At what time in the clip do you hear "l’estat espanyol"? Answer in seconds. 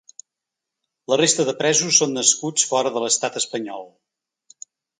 3.07-3.87